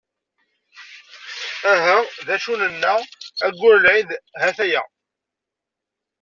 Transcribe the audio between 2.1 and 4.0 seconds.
D acu nenna, aggur n